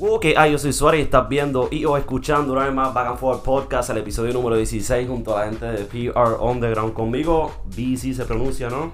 [0.00, 3.08] Ok, ah, yo soy Suárez y estás viendo y o escuchando una vez más Back
[3.08, 7.50] and Forth Podcast, el episodio número 16 junto a la gente de PR Underground conmigo.
[7.64, 8.92] BC se pronuncia, ¿no?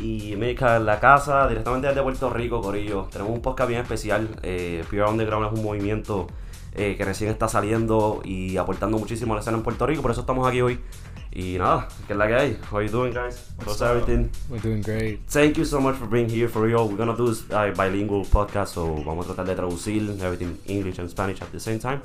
[0.00, 3.06] Y Meca en la casa, directamente desde Puerto Rico, Corillo.
[3.12, 4.28] Tenemos un podcast bien especial.
[4.42, 6.26] Eh, PR Underground es un movimiento
[6.74, 10.10] eh, que recién está saliendo y aportando muchísimo a la escena en Puerto Rico, por
[10.10, 10.80] eso estamos aquí hoy.
[11.32, 12.58] Y nada, ¿qué es la que hay?
[12.70, 13.40] How are you doing, guys?
[13.64, 14.30] How's everything?
[14.48, 15.20] We're doing great.
[15.28, 16.88] Thank you so much for being here for real.
[16.88, 20.98] We're gonna do this uh, bilingual podcast, so vamos a tratar de traducir everything English
[20.98, 22.02] and Spanish at the same time.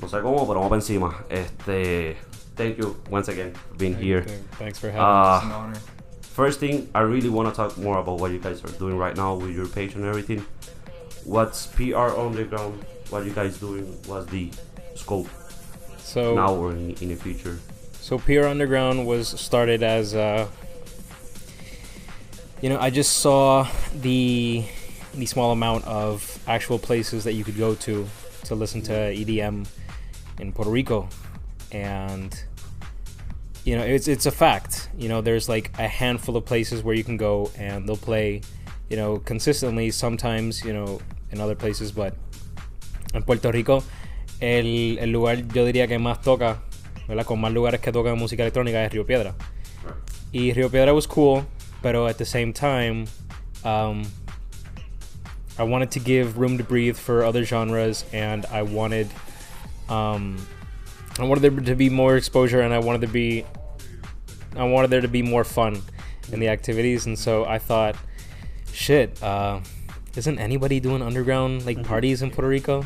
[0.00, 1.24] No sé cómo, pero vamos para encima.
[1.28, 2.16] Este,
[2.56, 4.22] thank you once again for being here.
[4.58, 5.42] Thanks for having Uh, us.
[5.42, 5.76] It's an honor.
[6.22, 9.16] First thing, I really want to talk more about what you guys are doing right
[9.16, 10.44] now with your page and everything.
[11.24, 12.84] What's PR Underground?
[13.10, 13.84] What you guys doing?
[14.06, 14.50] What's the
[14.94, 15.28] scope
[15.98, 17.58] So now or in, in the future?
[18.06, 20.46] So Pure Underground was started as uh,
[22.62, 24.62] you know, I just saw the
[25.12, 28.06] the small amount of actual places that you could go to
[28.44, 29.66] to listen to EDM
[30.38, 31.08] in Puerto Rico
[31.72, 32.44] and
[33.64, 34.88] you know, it's it's a fact.
[34.96, 38.40] You know, there's like a handful of places where you can go and they'll play,
[38.88, 41.00] you know, consistently sometimes, you know,
[41.32, 42.14] in other places, but
[43.14, 43.82] in Puerto Rico
[44.40, 46.62] el, el lugar yo diría que más toca
[47.08, 47.24] ¿verdad?
[47.24, 49.34] Con más lugares que tocan música electrónica es Río Piedra.
[50.32, 51.44] Y Río Piedra was cool,
[51.82, 53.06] pero at the same time,
[53.64, 54.04] um,
[55.58, 59.08] I wanted to give room to breathe for other genres, and I wanted,
[59.88, 60.36] um,
[61.18, 63.44] I wanted there to be more exposure, and I wanted to be,
[64.56, 65.80] I wanted there to be more fun
[66.32, 67.96] in the activities, and so I thought,
[68.72, 69.60] shit, uh,
[70.16, 72.84] isn't anybody doing underground like parties in Puerto Rico?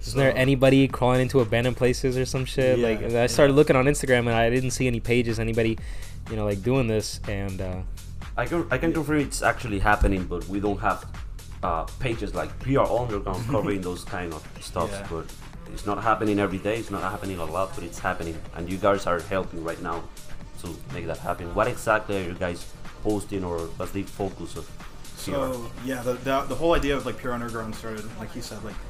[0.00, 2.78] Isn't there anybody crawling into abandoned places or some shit?
[2.78, 3.56] like I started yeah.
[3.56, 5.78] looking on Instagram and I didn't see any pages, anybody,
[6.30, 7.20] you know, like doing this.
[7.28, 7.80] And uh,
[8.36, 11.04] I can I can confirm it's actually happening, but we don't have
[11.62, 14.90] uh, pages like PR Underground covering those kind of stuff.
[14.90, 15.06] Yeah.
[15.10, 15.26] But
[15.72, 16.76] it's not happening every day.
[16.76, 20.02] It's not happening a lot, but it's happening, and you guys are helping right now
[20.62, 21.54] to make that happen.
[21.54, 22.66] What exactly are you guys
[23.02, 24.66] posting, or what's the focus of
[25.18, 25.30] PR?
[25.30, 28.62] So yeah, the, the the whole idea of like pure underground started, like you said,
[28.64, 28.87] like I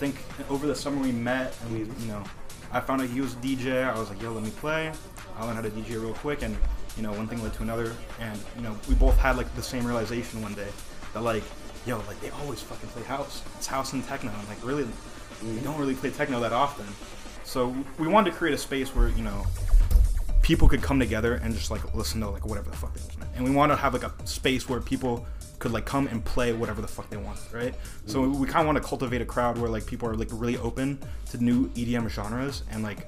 [0.00, 0.16] think
[0.48, 2.24] over the summer we met and we, you know,
[2.72, 3.84] I found out he was a DJ.
[3.84, 4.90] I was like, yo, let me play.
[5.36, 6.56] I learned how to DJ real quick, and
[6.96, 9.62] you know, one thing led to another, and you know, we both had like the
[9.62, 10.68] same realization one day
[11.12, 11.42] that like,
[11.86, 13.42] yo, like they always fucking play house.
[13.58, 14.30] It's house and techno.
[14.30, 15.64] I'm like, really, they mm-hmm.
[15.64, 16.86] don't really play techno that often.
[17.44, 19.44] So we wanted to create a space where you know
[20.40, 23.30] people could come together and just like listen to like whatever the fuck they want.
[23.36, 25.26] And we want to have like a space where people
[25.60, 27.74] could like come and play whatever the fuck they want, right?
[28.06, 30.58] So we kind of want to cultivate a crowd where like people are like really
[30.58, 30.98] open
[31.30, 33.06] to new EDM genres and like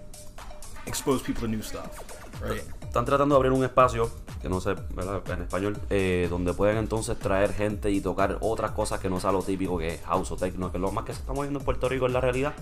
[0.87, 1.99] expose people to new stuff,
[2.41, 2.63] right?
[2.87, 4.11] Están tratando de abrir un espacio,
[4.43, 5.23] que no sé, ¿verdad?
[5.31, 9.33] En español, eh, donde pueden entonces traer gente y tocar otras cosas que no sea
[9.33, 11.59] lo típico que es house o techno, que es lo más que se está moviendo
[11.61, 12.53] en Puerto Rico en la realidad.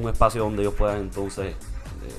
[0.00, 1.54] Un espacio donde ellos puedan entonces eh,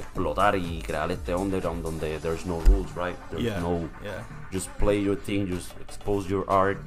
[0.01, 3.17] explotar y crear este underground donde there's no rules, right?
[3.31, 4.23] There's Yeah, no yeah.
[4.51, 6.77] just play your thing, just expose your art,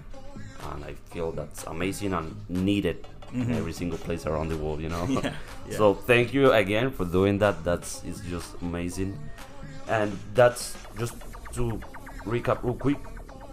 [0.73, 4.89] and I feel that's amazing and needed in every single place around the world, you
[4.89, 5.05] know.
[5.07, 5.27] Mm-hmm.
[5.27, 5.33] Yeah,
[5.71, 5.77] yeah.
[5.77, 7.63] So thank you again for doing that.
[7.65, 9.17] That's it's just amazing,
[9.89, 11.15] and that's just
[11.55, 11.81] to
[12.25, 12.99] recap real quick.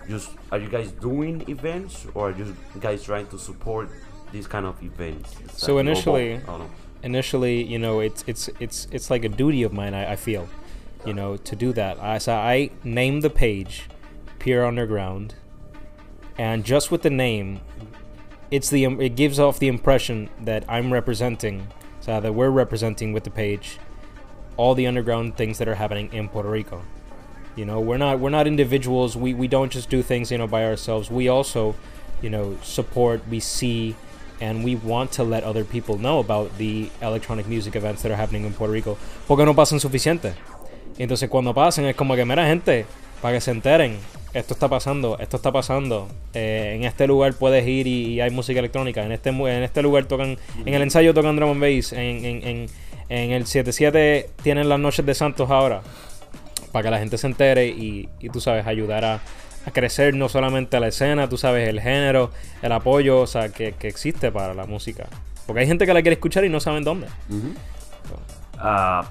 [0.09, 3.90] Just are you guys doing events or are you guys trying to support
[4.31, 5.35] these kind of events?
[5.46, 6.69] Is So initially- I don't know.
[7.03, 9.94] initially, you know, it's it's it's it's like a duty of mine.
[9.94, 10.47] I, I feel,
[11.06, 12.00] you know, to do that.
[12.01, 13.90] I so I named the page
[14.40, 15.35] Pure Underground,
[16.38, 17.62] and just with the name,
[18.52, 21.68] it's the it gives off the impression that I'm representing,
[22.00, 23.78] so that we're representing with the page,
[24.56, 26.81] all the underground things that are happening in Puerto Rico.
[27.56, 29.18] You know, we're not we're not individuals.
[29.18, 31.09] We we don't just do things you know by ourselves.
[31.09, 31.76] We also,
[32.22, 33.28] you know, support.
[33.28, 33.96] We see,
[34.40, 38.16] and we want to let other people know about the electronic music events that are
[38.16, 38.97] happening in Puerto Rico.
[39.28, 40.36] Porque no pasan suficiente.
[41.00, 42.86] Entonces cuando pasen es como que mera gente
[43.22, 43.97] para que se enteren.
[44.38, 46.08] Esto está pasando, esto está pasando.
[46.34, 49.03] Eh, en este lugar puedes ir y, y hay música electrónica.
[49.03, 51.91] En este mu- en este lugar tocan, en el ensayo tocan drum and bass.
[51.94, 52.66] En, en, en,
[53.09, 55.82] en el 77 tienen las noches de Santos ahora
[56.72, 59.22] para que la gente se entere y, y tú sabes, ayudar a,
[59.66, 62.29] a crecer no solamente la escena, tú sabes, el género,
[62.61, 65.08] el apoyo, o sea, que, que existe para la música.
[65.47, 67.08] Porque hay gente que la quiere escuchar y no saben dónde.
[68.59, 69.09] Ah,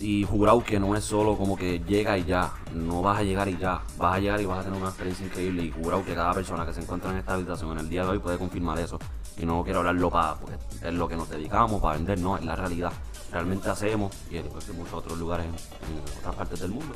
[0.00, 3.48] y jurado que no es solo como que llega y ya, no vas a llegar
[3.48, 6.14] y ya, vas a llegar y vas a tener una experiencia increíble y jurado que
[6.14, 8.78] cada persona que se encuentra en esta habitación en el día de hoy puede confirmar
[8.78, 8.98] eso.
[9.38, 12.44] Y no quiero hablarlo para, porque es lo que nos dedicamos, para vender, no, es
[12.44, 12.92] la realidad.
[13.30, 16.94] Realmente hacemos, y después que muchos otros lugares en, en otras partes del mundo,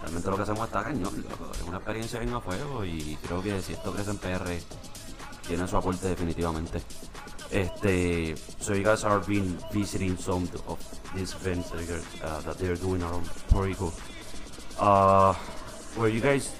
[0.00, 3.60] realmente lo que hacemos está cañón, es una experiencia bien a fuego y creo que
[3.60, 4.58] si esto crece en PR,
[5.46, 6.80] tiene su aporte definitivamente.
[7.54, 12.58] Este, so you guys are been visiting some of these events that, you uh, that
[12.58, 13.92] they're doing around Puerto Rico.
[14.78, 15.32] Uh,
[15.96, 16.52] were you guys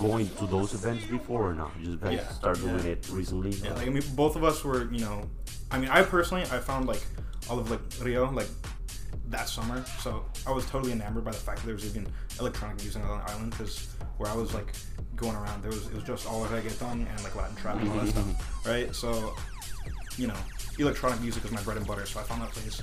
[0.00, 1.70] going to those events before or not?
[1.78, 2.92] You just guys Yeah, start doing yeah.
[2.98, 3.50] it recently?
[3.50, 5.22] Yeah, like I mean, both of us were, you know,
[5.70, 7.02] I mean, I personally, I found like
[7.48, 8.48] all of like Rio like
[9.28, 12.08] that summer, so I was totally enamored by the fact that there was even
[12.40, 13.52] electronic music on the island.
[13.52, 13.86] Because
[14.16, 14.72] where I was like
[15.14, 17.98] going around, there was it was just all reggaeton and like Latin trap and all
[17.98, 18.92] that stuff, right?
[18.92, 19.36] So,
[20.20, 20.34] you know,
[20.78, 22.82] electronic music is my bread and butter, so I found that place.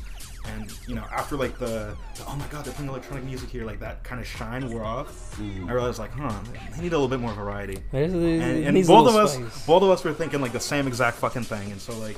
[0.56, 3.66] And you know, after like the, the oh my god, they're playing electronic music here,
[3.66, 5.40] like that kind of shine wore off.
[5.40, 6.34] I realized like, huh,
[6.76, 9.66] they need a little bit more variety There's- and, and both of little us spice.
[9.66, 12.18] both of us were thinking like the same exact fucking thing and so like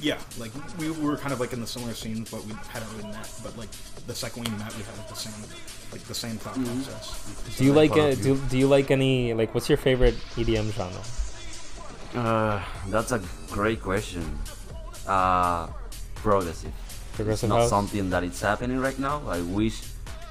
[0.00, 3.08] yeah like we were kind of like in the similar scenes but we hadn't really
[3.10, 3.70] met but like
[4.08, 5.32] the second we met we had like the same
[5.92, 9.32] like the same thought process Do you like Fuck uh, do, do you like any
[9.32, 11.00] like what's your favorite EDM genre?
[12.14, 13.20] Uh, that's a
[13.50, 14.22] great question.
[15.06, 15.66] Uh,
[16.16, 16.72] progressive.
[17.14, 17.70] Progressive it's not house?
[17.70, 19.22] something that is happening right now.
[19.26, 19.80] I wish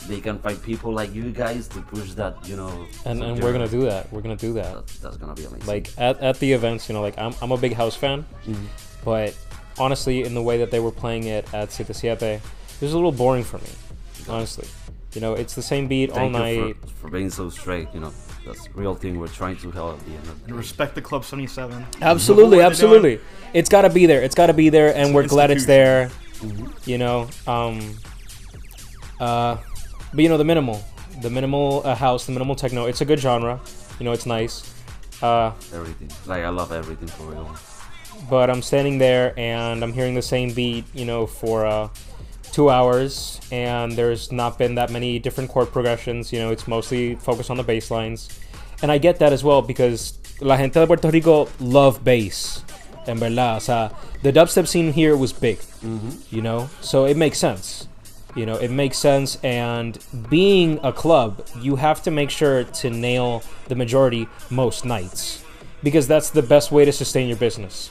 [0.08, 2.36] they can find people like you guys to push that.
[2.48, 2.86] You know.
[3.06, 4.12] And and we're gonna do that.
[4.12, 4.74] We're gonna do that.
[4.88, 5.68] That, that's gonna be amazing.
[5.68, 8.66] Like at, at the events, you know, like I'm I'm a big house fan, Mhm.
[9.04, 9.36] but
[9.78, 12.42] honestly, in the way that they were playing it at Siete Siete, it
[12.82, 13.70] was a little boring for me.
[14.30, 14.68] Honestly,
[15.14, 16.58] you know, it's the same beat all night.
[16.58, 17.88] you for, for being so straight.
[17.94, 18.14] You know,
[18.46, 20.54] that's the real thing we're trying to help at the end of the and day.
[20.54, 23.20] respect the club 77 Absolutely, absolutely.
[23.54, 24.22] It's got to be there.
[24.24, 26.10] It's got to be there, and It's we're glad it's there.
[26.86, 27.98] You know, um,
[29.20, 29.58] uh,
[30.14, 30.84] but you know the minimal,
[31.22, 32.86] the minimal uh, house, the minimal techno.
[32.86, 33.60] It's a good genre.
[34.00, 34.74] You know, it's nice.
[35.22, 36.10] Uh, Everything.
[36.26, 37.56] Like I love everything for real.
[38.30, 41.90] but I'm standing there and I'm hearing the same beat, you know, for uh,
[42.52, 46.32] two hours, and there's not been that many different chord progressions.
[46.34, 48.30] You know, it's mostly focused on the bass lines,
[48.82, 52.64] and I get that as well because la gente de Puerto Rico love bass.
[53.08, 53.90] En verdad, o sea,
[54.22, 56.12] the dubstep scene here was big, mm-hmm.
[56.30, 57.88] you know, so it makes sense.
[58.36, 59.98] You know, it makes sense, and
[60.30, 65.44] being a club, you have to make sure to nail the majority most nights
[65.84, 67.90] because that's the best way to sustain your business.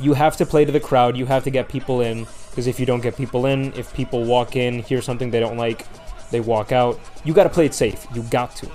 [0.00, 2.78] You have to play to the crowd, you have to get people in because if
[2.78, 5.86] you don't get people in, if people walk in, hear something they don't like,
[6.30, 6.98] they walk out.
[7.24, 8.06] You got to play it safe.
[8.14, 8.68] You got to.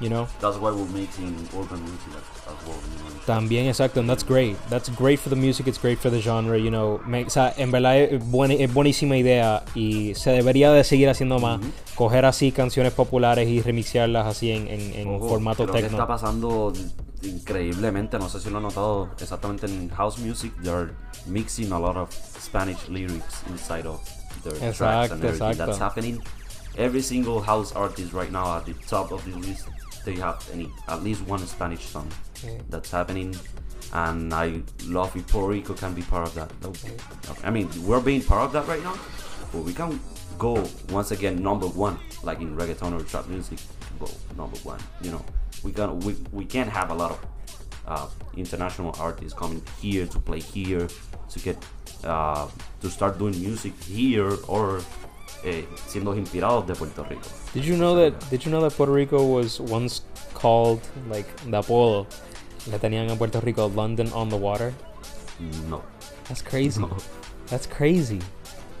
[0.00, 0.26] You know?
[0.40, 2.12] That's why we're making urban music
[2.48, 2.76] as, well.
[2.76, 3.20] You know.
[3.24, 4.56] También, exacto, and that's great.
[4.68, 7.00] That's great for the music, it's great for the genre, you know.
[7.06, 11.08] Me- o sea, en verdad es, buena- es buenísima idea y se debería de seguir
[11.08, 11.60] haciendo más.
[11.94, 15.90] Coger así canciones populares y remixearlas así en, en, en Ojo, formato techno.
[15.90, 16.72] está pasando
[17.22, 18.18] increíblemente.
[18.18, 20.52] No sé si lo han notado exactamente en house music.
[20.62, 20.90] They're
[21.26, 24.00] mixing a lot of Spanish lyrics inside of
[24.44, 25.56] their tracks and Exacto, everything.
[25.58, 26.22] That's happening.
[26.76, 29.68] Every single house artist right now at the top of the list,
[30.04, 32.08] they have any at least one Spanish song
[32.42, 32.58] Yeah.
[32.70, 33.36] that's happening.
[33.92, 36.50] And I love if Puerto Rico can be part of that.
[36.62, 36.72] No,
[37.44, 38.94] I mean, we're being part of that right now,
[39.52, 40.00] but we can
[40.38, 43.58] go once again number one, like in reggaeton or trap music,
[44.00, 44.78] go number one.
[45.02, 45.24] You know,
[45.62, 47.26] we can we, we can't have a lot of
[47.86, 48.06] uh,
[48.36, 50.88] international artists coming here to play here
[51.30, 51.56] to get
[52.04, 52.48] uh,
[52.80, 54.80] to start doing music here or
[55.44, 57.28] eh, siendo inspirados de Puerto Rico.
[57.54, 60.02] Did you know that did you know that Puerto Rico was once
[60.34, 62.06] called like the apodo
[62.66, 64.72] le tenían a Puerto Rico London on the water?
[65.68, 65.82] No.
[66.28, 66.80] That's crazy.
[66.80, 66.96] No.
[67.48, 68.20] That's crazy.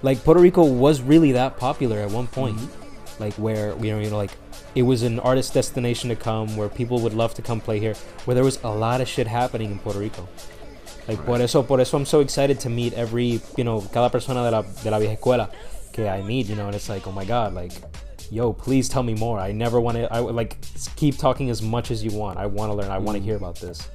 [0.02, 2.58] Like Puerto Rico was really that popular at one point.
[3.18, 4.32] Like where you know, you know, like
[4.74, 7.94] it was an artist destination to come, where people would love to come play here,
[8.24, 10.28] where there was a lot of shit happening in Puerto Rico.
[11.08, 14.44] Like por eso, por eso I'm so excited to meet every, you know, cada persona
[14.44, 15.50] de la de la vieja escuela
[15.92, 17.72] que I meet, you know, and it's like, oh my god, like,
[18.30, 19.38] yo, please tell me more.
[19.38, 20.56] I never want to, I like
[20.96, 22.38] keep talking as much as you want.
[22.38, 22.90] I want to learn.
[22.90, 23.24] I want to mm.
[23.24, 23.88] hear about this.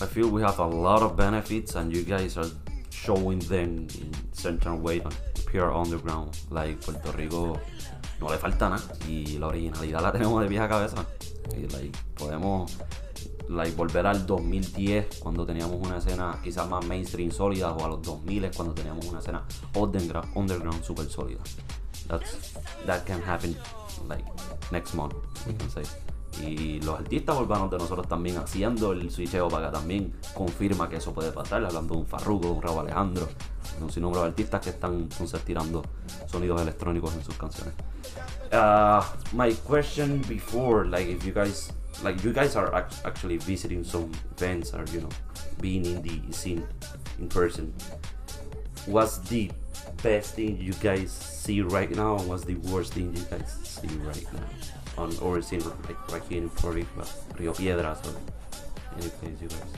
[0.00, 2.50] I feel we have a lot of benefits and you guys are
[2.90, 5.12] showing them in certain way on
[5.46, 6.38] pure underground.
[6.50, 7.60] Like Puerto Rico
[8.20, 11.04] no le falta nada y la originalidad la tenemos de vieja cabeza.
[11.56, 12.76] Y podemos
[13.48, 18.02] like, volver al 2010 cuando teníamos una escena quizás más mainstream sólida o a los
[18.02, 19.44] 2000 cuando teníamos una escena
[19.74, 21.40] underground, underground super sólida.
[22.08, 22.54] That's,
[22.86, 23.56] that can happen
[24.08, 24.24] like
[24.70, 25.14] next month,
[25.46, 25.84] we can say.
[26.42, 30.96] Y los artistas urbanos de nosotros también haciendo el switcheo para acá también confirma que
[30.96, 33.28] eso puede pasar, hablando de un Farruko, un Raúl Alejandro,
[33.78, 35.40] de un sinnúmero de artistas que están entonces
[36.26, 37.74] sonidos electrónicos en sus canciones.
[38.52, 39.02] Uh,
[39.32, 41.70] my question before, like if you guys,
[42.02, 45.10] like you guys are ac- actually visiting some events or you know
[45.60, 46.64] being in the scene
[47.18, 47.72] in person,
[48.86, 49.50] what's the
[50.02, 53.88] best thing you guys see right now and what's the worst thing you guys see
[53.98, 54.40] right now
[54.98, 56.84] on or scene like right in Puerto
[57.38, 58.14] Rio Piedras or
[58.98, 59.72] any place you guys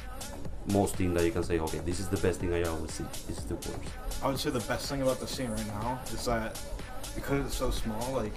[0.73, 3.05] most thing that you can say, okay, this is the best thing I always see.
[3.27, 3.79] This is the worst.
[4.23, 6.61] I would say the best thing about the scene right now is that
[7.15, 8.35] because it's so small, like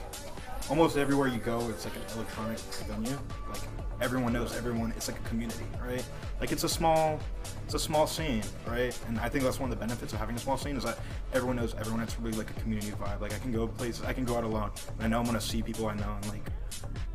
[0.70, 3.18] almost everywhere you go, it's like an electronic venue.
[3.50, 3.62] Like
[4.02, 4.94] everyone knows everyone.
[4.96, 6.04] It's like a community, right?
[6.40, 7.20] Like it's a small,
[7.64, 8.98] it's a small scene, right?
[9.08, 11.00] And I think that's one of the benefits of having a small scene is that
[11.34, 12.02] everyone knows everyone.
[12.02, 13.22] It's really like a community vibe.
[13.22, 15.42] Like I can go places, I can go out alone, and I know I'm gonna
[15.42, 16.46] see people I know, and like,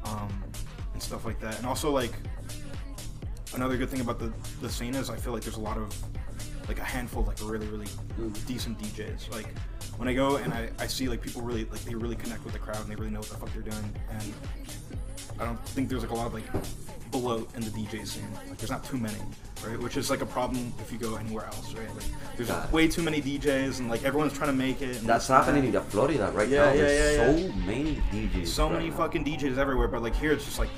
[0.05, 0.43] um,
[0.93, 1.59] and stuff like that.
[1.59, 2.13] And also like
[3.55, 5.95] another good thing about the the scene is I feel like there's a lot of
[6.67, 7.89] like a handful of like really really
[8.47, 9.31] decent DJs.
[9.31, 9.49] Like
[9.99, 12.53] when I go and I, I see like people really like they really connect with
[12.53, 13.95] the crowd and they really know what the fuck they're doing.
[14.11, 14.33] And
[15.39, 16.45] I don't think there's like a lot of like
[17.11, 18.27] bloat in the DJ scene.
[18.49, 19.19] Like there's not too many,
[19.67, 19.79] right?
[19.81, 21.89] Which is like a problem if you go anywhere else, right?
[21.95, 22.05] Like
[22.37, 22.73] there's it.
[22.73, 24.99] way too many DJs and like everyone's trying to make it.
[24.99, 25.83] And That's happening that.
[25.85, 26.73] in Florida right Yeah, now.
[26.73, 28.47] yeah, There's yeah, so many DJs.
[28.47, 28.97] So right many now.
[28.97, 30.71] fucking DJs everywhere, but like here it's just like,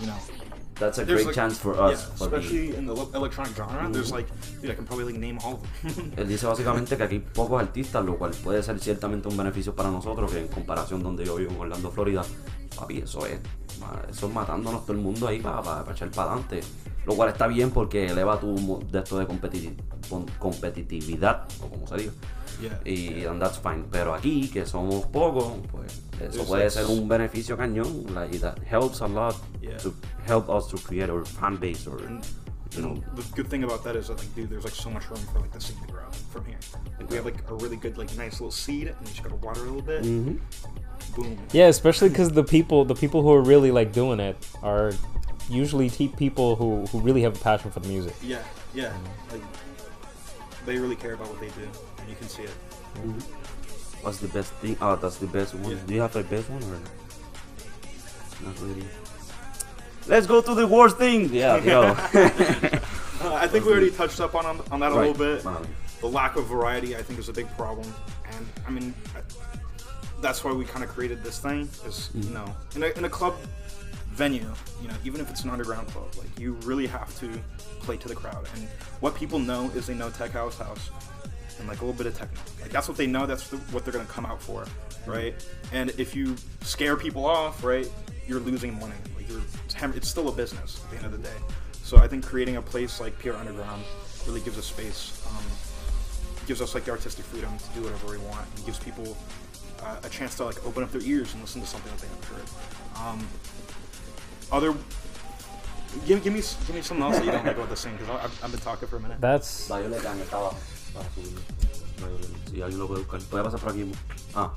[0.00, 0.16] you know,
[0.76, 1.92] That's a there's great like- chance for us.
[2.08, 3.88] yeah, for the- especially in the electronic genre.
[3.92, 4.26] There's like,
[4.60, 5.62] dude, I can probably like name all of
[5.94, 6.10] them.
[6.16, 9.72] Él dice básicamente que aquí hay pocos artistas, lo cual puede ser ciertamente un beneficio
[9.74, 12.24] para nosotros, que en comparación donde yo vivo en Orlando, Florida,
[12.76, 13.38] papi, eso es,
[14.10, 16.60] es matándonos todo el mundo ahí para echar para adelante.
[17.06, 19.26] Lo cual está bien porque eleva tu de esto de
[20.38, 22.12] competitividad, o como se diga.
[22.60, 23.84] Yeah, Y and that's fine.
[23.90, 28.06] Pero aquí, que somos pocos, pues eso There's puede like ser un beneficio cañón.
[28.14, 29.76] Like, that helps a lot Yeah.
[29.78, 29.92] to
[30.26, 31.98] help us to create our fan base or,
[32.76, 34.90] And you know, the good thing about that is that like, dude, there's like so
[34.90, 36.58] much room for like the seed to grow from here.
[36.98, 39.36] Like we have like a really good like nice little seed, and you just gotta
[39.36, 40.02] water it a little bit.
[40.02, 40.38] Mhm.
[41.16, 41.38] Boom.
[41.52, 44.92] Yeah, especially because the people, the people who are really like doing it, are
[45.48, 48.14] usually te- people who who really have a passion for the music.
[48.22, 48.42] Yeah,
[48.74, 48.92] yeah.
[49.30, 49.42] Like
[50.66, 51.68] they really care about what they do,
[52.00, 52.50] and you can see it.
[54.02, 54.76] What's the best thing?
[54.80, 55.70] Oh, that's the best one.
[55.72, 55.78] Yeah.
[55.86, 56.78] Do you have a best one or
[58.44, 58.84] not really?
[60.06, 61.32] Let's go to the worst thing.
[61.32, 61.96] Yeah, yo.
[63.20, 65.08] Uh, I think we already touched up on on that a Right.
[65.08, 65.42] little bit.
[65.42, 65.66] Vale.
[66.02, 67.90] The lack of variety, I think, is a big problem,
[68.26, 69.22] and I mean, I-
[70.20, 71.62] that's why we kind of created this thing.
[71.86, 72.34] Is you mm-hmm.
[72.34, 73.34] know, in a in a club
[74.14, 77.28] venue, you know, even if it's an underground club, like you really have to
[77.80, 78.46] play to the crowd.
[78.54, 78.64] And
[79.00, 80.90] what people know is they know tech house house
[81.58, 82.40] and like a little bit of techno.
[82.60, 83.26] Like that's what they know.
[83.26, 85.10] That's the, what they're gonna come out for, mm-hmm.
[85.10, 85.46] right?
[85.72, 87.90] And if you scare people off, right,
[88.26, 88.94] you're losing money.
[89.16, 91.36] Like you're, it's, hem- it's still a business at the end of the day.
[91.82, 93.82] So I think creating a place like Pure Underground
[94.26, 95.44] really gives us space, um,
[96.46, 99.16] gives us like the artistic freedom to do whatever we want, and gives people
[99.82, 102.08] uh, a chance to like open up their ears and listen to something that they
[102.08, 102.48] haven't heard.
[102.96, 103.26] Um,
[104.50, 104.72] other,
[106.06, 108.08] give, give me give me something else that you don't like about the scene because
[108.08, 109.20] I've, I've been talking for a minute.
[109.20, 110.54] That's Violeta, me estaba
[110.94, 111.38] para subir.
[112.50, 113.20] Si alguien lo puede buscar.
[113.30, 113.94] Voy a por aquí.
[114.34, 114.50] Ah,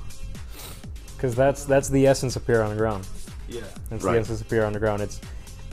[1.16, 3.06] because that's that's the essence of Pure Underground.
[3.48, 3.62] Yeah.
[3.90, 4.14] That's Right.
[4.14, 5.00] the essence of Pure Underground.
[5.02, 5.20] It's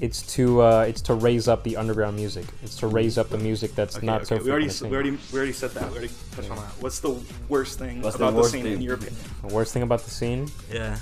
[0.01, 2.45] it's to uh, it's to raise up the underground music.
[2.63, 4.37] It's to raise up the music that's Okay, not okay.
[4.39, 4.89] so we already frequently s- seen.
[4.89, 5.83] we already we already said that.
[5.91, 6.71] We already touched on that.
[6.81, 7.15] What's the
[7.47, 8.73] worst thing What's about the, worst scene thing?
[8.73, 9.15] in your opinion?
[9.47, 10.97] The worst thing about the scene, Yeah.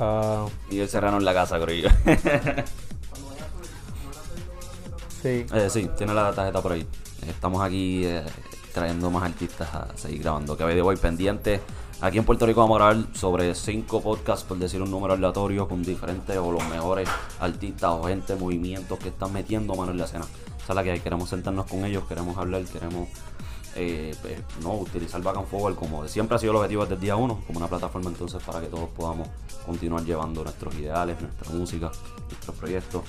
[0.00, 1.90] uh, y el serrano en la casa, creo
[5.22, 6.86] sí, Eh, sí, tiene la tarjeta por ahí.
[7.28, 8.22] Estamos aquí eh,
[8.72, 10.56] trayendo más artistas a seguir grabando.
[10.56, 11.60] Que de hoy pendiente.
[12.00, 15.68] Aquí en Puerto Rico vamos a grabar sobre cinco podcasts, por decir un número aleatorio,
[15.68, 17.08] con diferentes o los mejores
[17.40, 20.24] artistas o gente, movimientos que están metiendo mano en la escena.
[20.62, 21.00] Esa es la que.
[21.00, 23.08] Queremos sentarnos con ellos, queremos hablar, queremos
[23.76, 27.00] eh, pues, no utilizar Back and Forward como siempre ha sido el objetivo desde el
[27.00, 29.28] día uno, como una plataforma entonces para que todos podamos
[29.66, 31.90] continuar llevando nuestros ideales, nuestra música,
[32.28, 33.02] nuestros proyectos.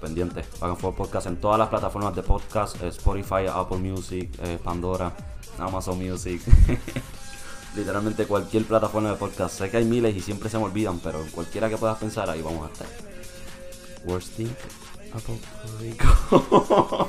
[0.00, 0.46] Pendientes.
[0.60, 4.58] Back and Forward Podcast en todas las plataformas de podcast, eh, Spotify, Apple Music, eh,
[4.62, 5.12] Pandora,
[5.58, 6.40] Amazon Music.
[7.74, 9.58] Literalmente cualquier plataforma de podcast.
[9.58, 12.28] Sé que hay miles y siempre se me olvidan, pero en cualquiera que puedas pensar,
[12.28, 12.86] ahí vamos a estar.
[14.04, 14.50] Worst thing
[15.14, 15.38] about.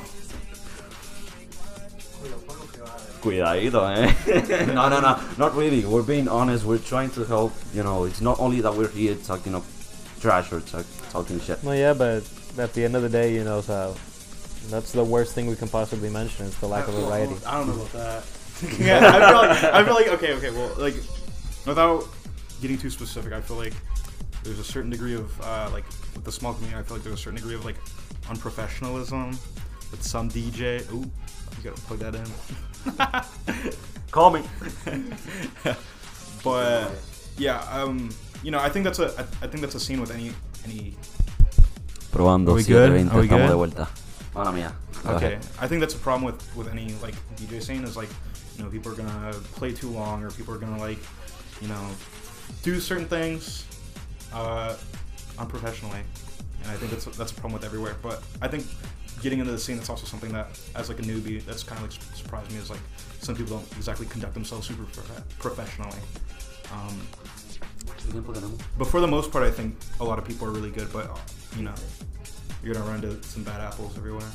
[3.22, 4.14] Cuidadito, eh.
[4.74, 5.84] no, no, no, not really.
[5.84, 6.64] We're being honest.
[6.66, 7.52] We're trying to help.
[7.72, 9.64] You know, it's not only that we're here talking of
[10.20, 11.62] trash or talk, talking shit.
[11.62, 12.22] well, yeah, but
[12.58, 13.96] at the end of the day, you know, so
[14.68, 17.34] that's the worst thing we can possibly mention is the lack of variety.
[17.46, 18.24] I don't know about that.
[18.78, 20.50] yeah, I feel like I feel like okay, okay.
[20.50, 20.94] Well, like
[21.66, 22.06] without
[22.60, 23.74] getting too specific, I feel like
[24.42, 25.84] there's a certain degree of uh, like
[26.14, 26.78] with the small community.
[26.78, 27.76] I feel like there's a certain degree of like
[28.24, 29.30] unprofessionalism
[29.90, 30.80] with some DJ.
[30.92, 32.26] Ooh, you gotta plug that in.
[34.10, 34.42] Call me.
[36.44, 36.90] but
[37.36, 38.10] yeah, um,
[38.42, 40.32] you know, I think that's a I, I think that's a scene with any
[40.64, 40.96] any.
[42.12, 42.92] Probando Are we good?
[42.92, 43.48] 720, Are we estamos good?
[43.48, 43.88] de vuelta.
[44.34, 44.72] Mala mía.
[45.06, 45.38] Okay.
[45.60, 48.08] I think that's a problem with with any like DJ scene is like,
[48.56, 50.98] you know, people are gonna play too long or people are gonna like,
[51.60, 51.88] you know,
[52.62, 53.66] do certain things,
[54.32, 54.76] uh,
[55.38, 56.00] unprofessionally,
[56.62, 57.96] and I think that's that's a problem with everywhere.
[58.02, 58.66] But I think
[59.22, 61.90] getting into the scene, that's also something that, as like a newbie, that's kind of
[61.90, 62.58] like surprised me.
[62.58, 62.80] Is like
[63.20, 65.98] some people don't exactly conduct themselves super prof- professionally.
[66.72, 67.00] Um,
[68.78, 70.92] but for the most part, I think a lot of people are really good.
[70.92, 71.10] But
[71.56, 71.74] you know,
[72.62, 74.28] you're gonna run into some bad apples everywhere.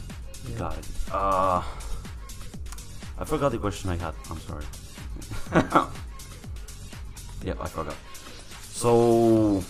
[0.57, 0.85] Got it.
[1.11, 1.61] Uh,
[3.17, 4.13] I forgot the question I had.
[4.29, 4.65] I'm sorry.
[7.43, 7.95] yeah, I forgot.
[8.71, 9.63] So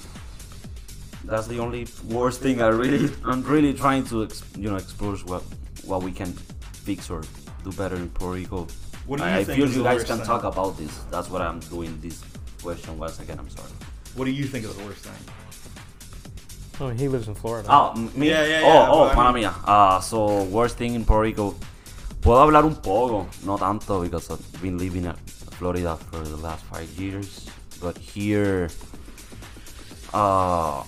[1.26, 2.62] that's the only worst thing.
[2.62, 5.44] I really, I'm really trying to, ex- you know, explore what
[5.86, 6.32] what we can
[6.86, 7.24] fix or
[7.64, 8.68] do better in Puerto Rico.
[9.08, 10.26] What do you I, I feel you guys can thing?
[10.28, 10.96] talk about this.
[11.10, 11.98] That's what I'm doing.
[12.02, 12.24] This
[12.62, 13.40] question once again.
[13.40, 13.72] I'm sorry.
[14.16, 15.34] What do you think is the worst thing?
[16.82, 17.68] Oh, he lives in Florida.
[17.70, 18.30] Ah, m- me.
[18.30, 19.54] Yeah, yeah, oh, yeah, oh, but I mala mean- mía.
[19.66, 21.56] Ah, so worst thing in Puerto Rico.
[22.22, 25.14] Puedo hablar un poco, no tanto, because I've been living in
[25.58, 27.48] Florida for the last five years.
[27.82, 28.70] But here,
[30.14, 30.84] uh,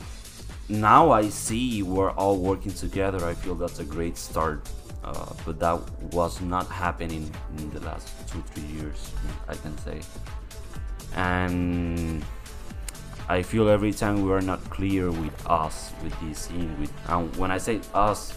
[0.69, 3.25] now I see we're all working together.
[3.25, 4.67] I feel that's a great start.
[5.03, 5.79] Uh, but that
[6.13, 9.09] was not happening in the last two, three years,
[9.49, 9.99] I can say.
[11.15, 12.23] And
[13.29, 17.33] I feel every time we are not clear with us, with this scene, with and
[17.37, 18.33] when I say us,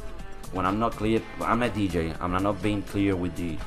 [0.53, 2.17] when I'm not clear, I'm a DJ.
[2.21, 3.59] I'm not being clear with the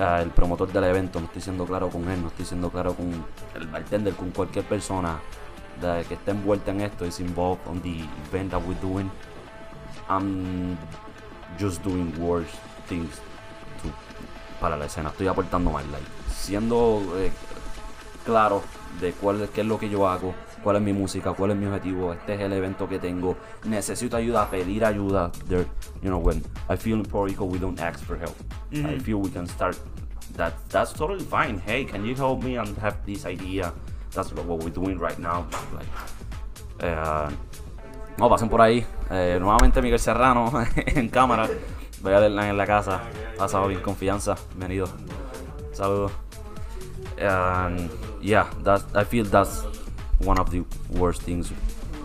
[0.00, 1.20] uh, el promotor del evento.
[1.20, 3.24] No estoy siendo claro con él, no estoy siendo claro con
[3.54, 5.20] el bartender, con cualquier persona
[5.80, 9.10] de, que esté envuelta en esto, is involved on the event that we're doing.
[10.08, 10.78] I'm
[11.58, 12.50] just doing worse
[12.88, 13.10] things
[13.82, 13.90] to,
[14.60, 15.10] para la escena.
[15.10, 17.32] Estoy aportando mal, like, siendo eh,
[18.24, 18.62] claro
[19.00, 21.56] de cuál es, qué es lo que yo hago, cuál es mi música, cuál es
[21.56, 25.30] mi objetivo, este es el evento que tengo, necesito ayuda, pedir ayuda.
[25.48, 25.66] There,
[26.02, 28.36] you know, when I feel in Puerto Rico, we don't ask for help.
[28.72, 29.76] I feel we can start.
[30.36, 31.60] That that's totally fine.
[31.64, 33.72] Hey, can you help me and have this idea?
[34.12, 35.46] That's what we're doing right now.
[35.72, 35.86] Like,
[36.80, 37.28] eh,
[38.18, 38.84] no, pasen por ahí.
[39.10, 41.48] Eh, nuevamente Miguel Serrano en cámara.
[42.02, 43.02] Voy a leerla en la casa.
[43.38, 44.34] Pasado bien confianza.
[44.56, 44.88] Bienvenido.
[45.72, 46.12] Saludos.
[47.18, 47.88] And
[48.26, 49.62] yeah, that I feel that's
[50.18, 51.52] one of the worst things.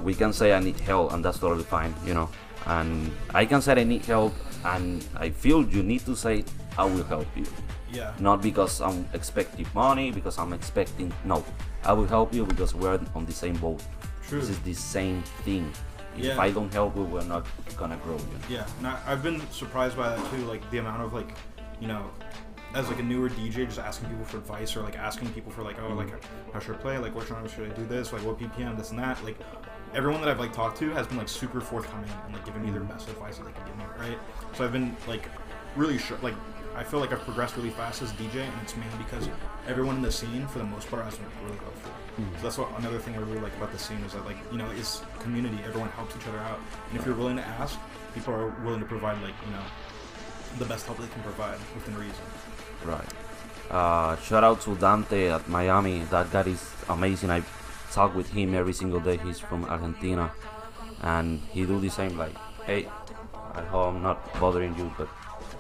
[0.03, 2.29] We can say I need help, and that's totally fine, you know.
[2.67, 6.43] And I can say I need help, and I feel you need to say
[6.77, 7.45] I will help you.
[7.91, 8.13] Yeah.
[8.19, 11.43] Not because I'm expecting money, because I'm expecting no.
[11.84, 13.81] I will help you because we're on the same boat.
[14.27, 14.39] True.
[14.39, 15.73] This is the same thing.
[16.17, 16.39] If Yeah.
[16.39, 17.45] I don't help you, we're not
[17.77, 18.17] gonna grow.
[18.17, 18.47] You know?
[18.49, 20.45] Yeah, and I, I've been surprised by that too.
[20.45, 21.34] Like the amount of like,
[21.81, 22.12] you know,
[22.73, 25.62] as like a newer DJ, just asking people for advice or like asking people for
[25.62, 26.10] like, oh, like
[26.53, 26.97] how should I play?
[26.97, 28.13] Like what genre should I do this?
[28.13, 28.77] Like what BPM?
[28.77, 29.23] This and that.
[29.23, 29.38] Like
[29.93, 32.71] everyone that I've like talked to has been like super forthcoming and like giving me
[32.71, 32.91] their mm-hmm.
[32.91, 33.84] best advice that they can give me.
[33.99, 34.17] Right.
[34.53, 35.27] So I've been like
[35.75, 36.17] really sure.
[36.21, 36.36] Like
[36.75, 39.27] I feel like I've progressed really fast as DJ, and it's mainly because
[39.67, 41.91] everyone in the scene, for the most part, has been really helpful.
[41.91, 42.36] Mm-hmm.
[42.38, 44.57] So that's what another thing I really like about the scene is that like you
[44.57, 45.57] know it's community.
[45.65, 47.77] Everyone helps each other out, and if you're willing to ask,
[48.13, 49.63] people are willing to provide like you know
[50.60, 52.25] the best help they can provide within reason.
[52.86, 53.08] Right.
[53.70, 56.00] Uh, shout out to Dante at Miami.
[56.12, 57.30] That guy is amazing.
[57.30, 57.44] I
[57.91, 59.17] talk with him every single day.
[59.17, 60.32] He's from Argentina,
[61.02, 62.17] and he do the same.
[62.17, 62.88] Like, hey,
[63.54, 65.08] I hope I'm not bothering you, but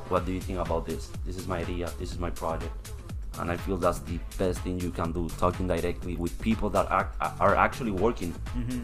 [0.09, 1.09] what do you think about this?
[1.25, 1.91] This is my idea.
[1.99, 2.91] This is my project.
[3.39, 5.27] And I feel that's the best thing you can do.
[5.39, 8.33] Talking directly with people that are, are actually working.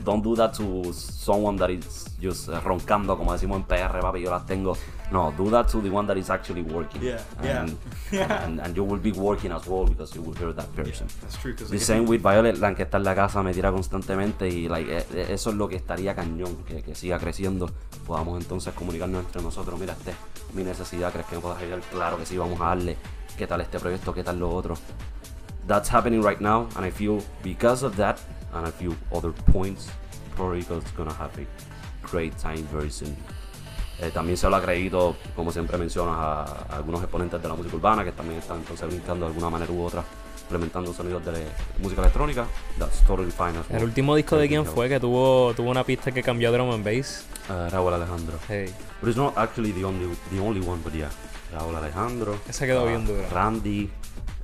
[0.06, 4.32] Don't do that to someone that is just roncando, como decimos en PR, papi, yo
[4.32, 4.78] las tengo.
[5.12, 7.02] No, do that to the one that is actually working.
[7.02, 7.62] Yeah, yeah.
[7.64, 7.78] And,
[8.12, 8.46] Yeah.
[8.46, 11.08] and, and you will be working as well because you will hear that person.
[11.22, 11.54] That's true.
[11.54, 14.90] The same with Violet, la que está en la casa, me tira constantemente y like,
[14.98, 17.70] eh, eh, eso es lo que estaría cañón, que, que siga creciendo.
[18.06, 19.78] Podamos entonces comunicarnos entre nosotros.
[19.78, 21.82] Mira, este es mi necesidad, ¿crees que me puedas ayudar?
[21.92, 22.96] Claro que sí, vamos a darle.
[23.38, 24.14] ¿Qué tal este proyecto?
[24.14, 24.76] ¿Qué tal lo otro?
[25.68, 28.18] That's happening right now, and I feel because of that,
[28.54, 29.90] and I feel other points,
[30.36, 31.46] Puerto Rico is gonna have a
[32.12, 33.16] great time very soon.
[34.00, 37.76] Eh, también se lo acredito, como siempre mencionas, a, a algunos exponentes de la música
[37.76, 40.04] urbana que también están entonces brincando de alguna manera u otra,
[40.44, 41.46] implementando sonidos de
[41.80, 42.48] música electrónica.
[42.80, 43.60] That's totally fine.
[43.70, 46.84] El último disco de quién fue que tuvo, tuvo una pista que cambió drum and
[46.84, 47.26] bass.
[47.50, 48.40] Uh, Raúl Alejandro.
[48.48, 48.74] Hey.
[49.02, 51.10] But it's not actually the only, the only one, but yeah.
[51.54, 52.36] Raúl Alejandro.
[52.48, 53.28] Esa quedó bien dura.
[53.30, 53.90] Randy,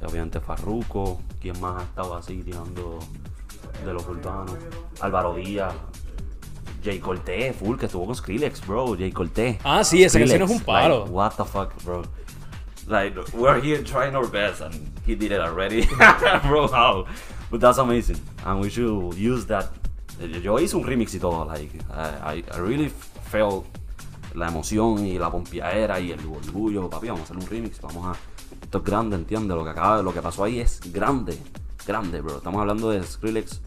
[0.06, 1.22] obviamente Farruko.
[1.42, 3.00] ¿Quién más ha estado así tirando
[3.86, 4.58] de los urbanos?
[5.02, 5.74] Álvaro Díaz.
[6.84, 8.96] Jay Cortez, full, que estuvo con Skrillex, bro.
[8.98, 9.58] Jay Cortez.
[9.64, 11.00] Ah, sí, esa canción es un palo.
[11.06, 12.04] Like, what the fuck, bro.
[12.88, 14.74] Like, we're here trying our best, and
[15.06, 15.86] he did it already.
[16.44, 17.06] bro, how?
[17.50, 18.20] But that's amazing.
[18.46, 19.70] And we should use that.
[20.20, 21.46] Yo hice un remix y todo.
[21.46, 22.90] Like, I, I really
[23.32, 23.66] felt
[24.34, 26.90] la emoción y la pompiadera y el orgullo.
[26.90, 27.80] Papi, vamos a hacer un remix.
[27.82, 28.20] Vamos a.
[28.62, 29.56] Esto es grande, entiende.
[29.56, 31.38] Lo que acaba, lo que pasó ahí es grande.
[31.86, 32.38] Grande, bro.
[32.38, 33.62] Estamos hablando de Skrillex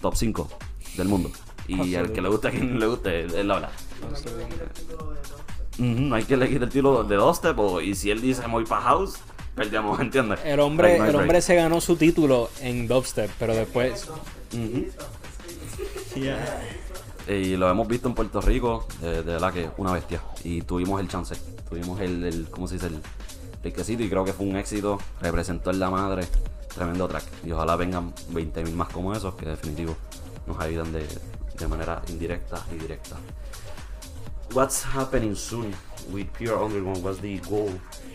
[0.00, 0.48] top 5
[0.96, 1.30] del mundo.
[1.68, 3.70] Y al que le guste, a quien le guste, él habla.
[5.78, 8.46] Ujú, no hay que le quite el tiro de dubstep o, y si él dice
[8.46, 9.18] voy para house,
[9.54, 10.40] perdemos, ¿entiendes?
[10.44, 11.22] El hombre, no el break.
[11.22, 14.08] hombre se ganó su título en dubstep, pero después.
[16.14, 16.62] Yeah.
[17.28, 20.22] Y lo hemos visto en Puerto Rico, de, de verdad que una bestia.
[20.44, 21.34] Y tuvimos el chance,
[21.68, 22.86] tuvimos el, el ¿cómo se dice?
[22.86, 24.98] El, quesito y creo que fue un éxito.
[25.20, 26.24] Representó en la madre,
[26.72, 27.24] tremendo track.
[27.44, 29.96] Y ojalá vengan 20.000 más como esos que definitivo
[30.46, 31.04] nos ayudan de,
[31.58, 33.16] de manera indirecta y directa.
[34.54, 35.74] What's happening soon
[36.12, 37.02] with Pure Underground?
[37.04, 37.70] What's the goal?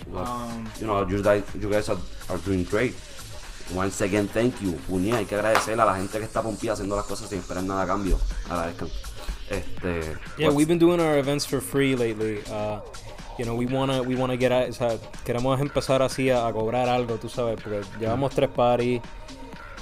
[0.10, 2.95] What- Um, you know, you guys, you guys are, are doing great.
[3.73, 4.73] Once again, thank you.
[4.89, 7.63] Puñe, hay que agradecerle a la gente que está pompía haciendo las cosas sin esperar
[7.63, 8.19] nada a cambio.
[8.49, 8.89] Agradezcan.
[9.49, 12.41] Este, Yeah, what's- we've been doing our events for free lately.
[12.51, 12.79] Uh,
[13.38, 16.53] you know, we wanna, we wanna get, a, o sea, queremos empezar así a, a
[16.53, 19.01] cobrar algo, tú sabes, porque llevamos tres parties,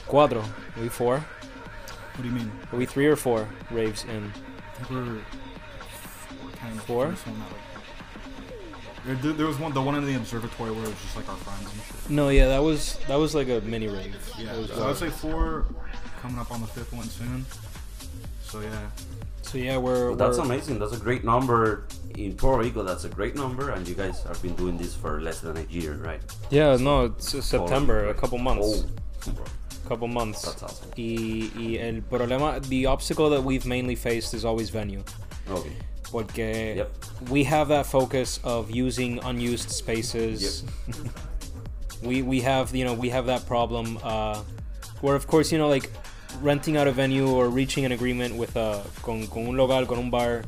[0.07, 0.41] cuatro,
[0.81, 2.51] we four, what do you mean?
[2.71, 4.31] we three or four raves in.
[4.79, 5.21] I think we're
[6.85, 7.21] four, kind of
[9.23, 11.37] there- there was one, the one in the observatory where it was just like our
[11.37, 11.95] friends and shit.
[12.09, 14.15] No, yeah, that was that was like a mini rave.
[14.37, 15.65] Yeah, That was, so I'd say four,
[16.21, 17.45] coming up on the fifth one soon.
[18.43, 18.89] So yeah,
[19.43, 20.79] so yeah, we're, Well, that's we're amazing.
[20.79, 21.85] That's a great number
[22.17, 22.81] in Puerto Rico.
[22.83, 25.63] That's a great number, and you guys have been doing this for less than a
[25.69, 26.19] year, right?
[26.49, 28.85] yeah, no, it's uh, September, a couple months,
[29.27, 29.45] Oh, bro,
[29.87, 30.41] couple months.
[30.41, 30.89] that's awesome.
[30.97, 35.03] Y, y el problema, the obstacle that we've mainly faced is always venue.
[35.47, 35.73] Okay.
[36.11, 36.91] Porque Yep.
[37.29, 40.63] we have that focus of using unused spaces.
[42.03, 44.41] we we have you know we have that problem uh,
[45.01, 45.89] where of course you know like
[46.41, 49.97] renting out a venue or reaching an agreement with a con, con un local con
[49.97, 50.43] un bar.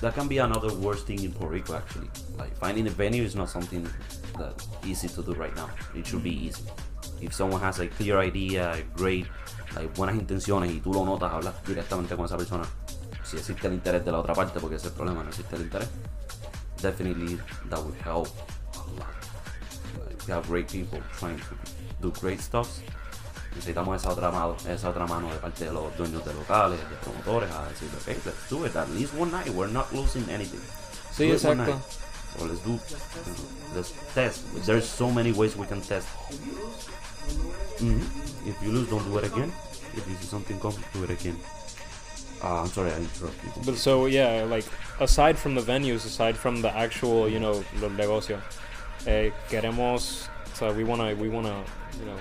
[0.00, 2.10] That can be another worst thing in Puerto Rico, actually.
[2.36, 3.88] Like finding a venue is not something
[4.36, 5.70] that easy to do right now.
[5.94, 6.64] It should be easy.
[7.20, 9.26] If someone has a clear idea, a great,
[9.76, 12.64] like buenas intenciones y tú lo notas, hablas directamente con esa persona.
[13.22, 15.54] Si existe el interés de la otra parte, porque ese es el problema, no existe
[15.54, 15.88] el interés.
[16.82, 17.38] Definitely
[17.70, 18.28] that would help
[18.74, 19.21] a lot.
[20.26, 21.54] We have great people trying to
[22.00, 22.68] do great stuff.
[23.54, 26.96] Necesitamos esa otra, mano, esa otra mano de parte de los dueños de locales, de
[26.96, 29.48] promotores, a decir, okay, let's do it at least one night.
[29.50, 30.60] We're not losing anything.
[31.12, 31.78] Sí, Do exacto.
[32.40, 32.78] Or let's do,
[33.74, 34.40] let's test.
[34.64, 36.08] There's so many ways we can test.
[37.78, 38.00] Mhm.
[38.46, 39.52] If you lose, don't do it again.
[39.94, 41.36] If you see something come, do it again.
[42.42, 43.62] Uh, I'm sorry, I interrupted you.
[43.66, 44.64] But so yeah, like
[44.98, 48.40] aside from the venues, aside from the actual you know the negocio,
[49.06, 50.28] eh, queremos.
[50.54, 51.64] So we wanna we wanna
[51.98, 52.16] you know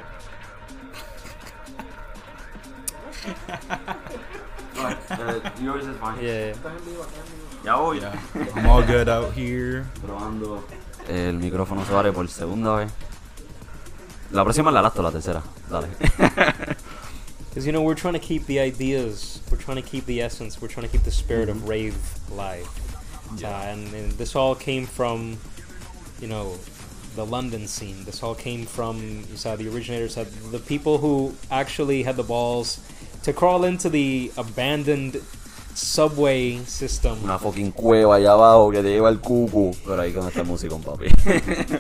[4.78, 6.24] uh, yours is fine.
[6.24, 6.54] yeah.
[7.64, 8.18] Ya yeah,
[8.56, 9.86] I'm all good out here.
[10.02, 10.64] Probando.
[11.08, 12.92] El micrófono se vale por segunda vez.
[14.32, 15.44] La próxima es la last la tercera.
[15.70, 15.88] Dale.
[17.50, 20.62] Because you know we're trying to keep the ideas, we're trying to keep the essence,
[20.62, 21.98] we're trying to keep the spirit of rave
[22.32, 22.66] alive.
[23.44, 25.38] Uh, and, and this all came from,
[26.22, 26.58] you know,
[27.16, 28.04] the London scene.
[28.06, 32.24] This all came from you saw the originators had the people who actually had the
[32.24, 32.80] balls
[33.24, 35.22] to crawl into the abandoned
[35.76, 37.18] subway system.
[37.24, 39.76] Una fucking cueva allá abajo que te lleva el cucu.
[39.86, 41.08] Pero ahí con esta música, papi.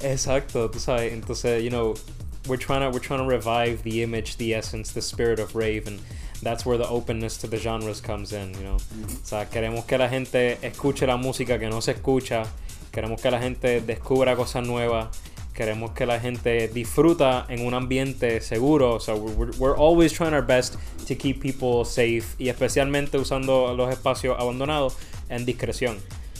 [0.00, 1.12] Exacto, tú sabes.
[1.12, 1.94] Entonces, you know,
[2.46, 5.86] we're trying to we're trying to revive the image, the essence, the spirit of rave,
[5.86, 6.00] and
[6.42, 8.54] that's where the openness to the genres comes in.
[8.54, 12.46] You know, o sea, queremos que la gente escuche la música que no se escucha.
[12.96, 15.08] Queremos que la gente descubra cosas nuevas.
[15.52, 19.00] Queremos que la gente disfruta en un ambiente seguro.
[19.00, 23.90] So we're, we're- always trying our best to keep people safe y especialmente usando los
[23.92, 24.96] espacios abandonados
[25.28, 25.98] en discreción.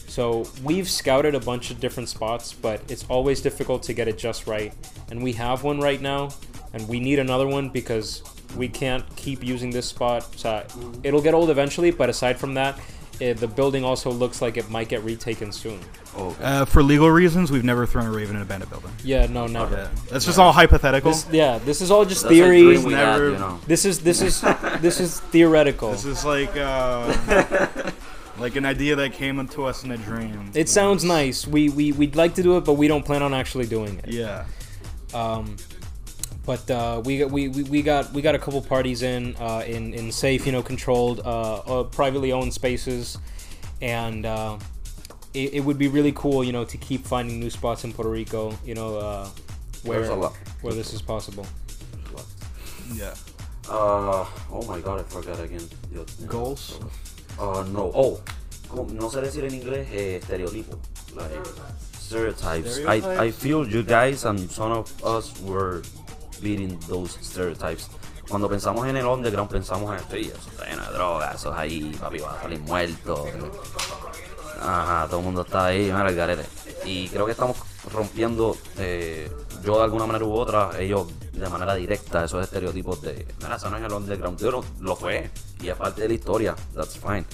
[0.08, 4.16] So we've scouted a bunch of different spots, but it's always difficult to get it
[4.16, 4.72] just right.
[5.10, 6.30] And we have one right now,
[6.72, 8.22] and we need another one because
[8.56, 10.24] we can't keep using this spot.
[10.36, 10.62] So
[11.02, 12.78] it'll get old eventually, but aside from that,
[13.20, 15.80] eh, the building also looks like it might get retaken soon.
[16.16, 16.42] Okay.
[16.44, 18.90] Uh, for legal reasons, we've never thrown a raven in a abandoned building.
[19.04, 19.76] Yeah, no, never.
[19.76, 21.10] Yeah, that's just all hypothetical.
[21.12, 22.62] This, yeah, this is all just That's theory.
[22.62, 23.60] dream we had, you know.
[23.66, 24.40] This is this is
[24.80, 25.90] this is theoretical.
[25.92, 27.90] This is like uh,
[28.38, 30.50] like an idea that came into us in a dream.
[30.54, 31.46] It sounds nice.
[31.46, 34.08] We we we'd like to do it, but we don't plan on actually doing it.
[34.08, 34.44] Yeah.
[35.14, 35.56] Um,
[36.44, 39.64] but uh, we, got- we we we got we got a couple parties in uh,
[39.66, 43.18] in in safe, you know, controlled, uh, uh, privately owned spaces,
[43.82, 44.56] and uh,
[45.36, 48.10] it, it would be really cool, you know, to keep finding new spots in Puerto
[48.10, 49.28] Rico, you know, uh,
[49.84, 50.32] where a lot.
[50.62, 51.46] where this is possible.
[52.94, 53.14] Yeah.
[53.68, 55.68] Uh, oh my god, I forgot again.
[55.92, 56.10] Dios.
[56.26, 56.80] Goals?
[57.38, 57.92] Uh, no.
[57.94, 58.20] Oh,
[58.92, 60.78] no sé decir en inglés eh, estereotipo.
[61.14, 61.44] Like,
[61.92, 62.78] stereotypes.
[62.86, 65.82] I, I feel you guys and some of us were
[66.40, 67.88] beating those stereotypes.
[68.28, 71.58] Cuando pensamos en el underground, pensamos en sí, eso está lleno de drogas, eso es
[71.58, 73.24] ahí, papi, va a salir muerto.
[74.60, 76.44] Ajá, todo el mundo está ahí, mira, el garete.
[76.84, 77.56] Y creo que estamos
[77.92, 79.30] rompiendo, eh,
[79.64, 83.68] yo de alguna manera u otra, ellos de manera directa, esos estereotipos de, mira, eso
[83.70, 86.96] no es el underground, Yo lo, lo fue, y es parte de la historia, that's
[86.96, 87.24] fine.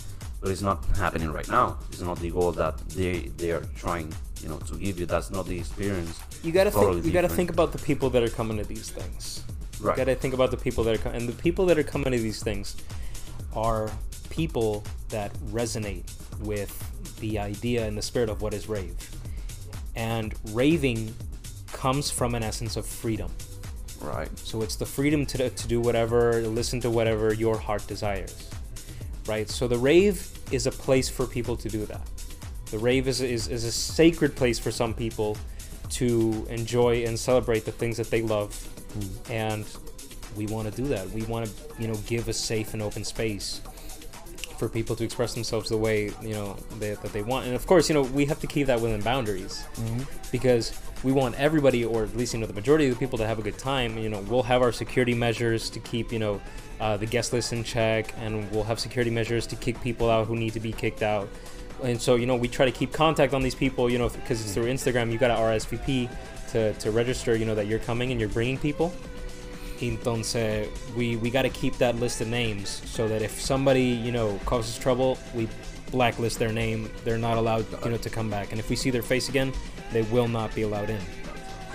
[0.41, 1.77] But it's not happening right now.
[1.93, 5.07] It's not the goal that they, they are trying, you know, to give you.
[5.07, 6.19] That's not the experience.
[6.43, 7.05] You gotta think.
[7.05, 9.45] You gotta think about the people that are coming to these things.
[9.81, 9.97] Right.
[9.97, 12.11] You gotta think about the people that are co- and the people that are coming
[12.11, 12.75] to these things
[13.55, 13.89] are
[14.33, 16.73] people that resonate with
[17.21, 18.97] the idea and the spirit of what is rave.
[19.95, 21.15] And raving
[21.71, 23.31] comes from an essence of freedom.
[24.01, 24.31] Right.
[24.39, 28.51] So it's the freedom to, to do whatever, listen to whatever your heart desires,
[29.27, 29.49] right?
[29.51, 32.01] So the rave is a place for people to do that.
[32.71, 35.37] The rave is, is, is a sacred place for some people
[35.91, 38.55] to enjoy and celebrate the things that they love,
[38.95, 39.33] hmm.
[39.33, 39.67] and
[40.37, 41.09] we want to do that.
[41.11, 43.61] We want to, you know, give a safe and open space
[44.63, 47.47] for people to express themselves the way you know they, that they want.
[47.47, 49.65] And of course, you know, we have to keep that within boundaries
[50.31, 50.73] because
[51.03, 53.41] we want everybody, or at least you know the majority of the people, to have
[53.41, 53.99] a good time.
[53.99, 56.41] You know, we'll have our security measures to keep you know
[56.79, 60.29] uh, the guest list in check, and we'll have security measures to kick people out
[60.29, 61.29] who need to be kicked out.
[61.83, 63.91] And so you know, we try to keep contact on these people.
[63.91, 65.11] You know, because it's through Instagram.
[65.11, 66.09] You got to RSVP
[66.53, 67.35] to to register.
[67.35, 68.95] You know that you're coming and you're bringing people.
[69.83, 74.13] Entonces, we we got to keep that list of names so that if somebody you
[74.13, 75.49] know causes trouble, we
[75.91, 76.89] blacklist their name.
[77.05, 78.53] They're not allowed you know to come back.
[78.53, 79.53] And if we see their face again,
[79.93, 81.01] they will not be allowed in.